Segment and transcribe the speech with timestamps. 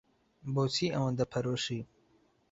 [0.53, 1.81] بۆچی ئەوەندە پەرۆشی؟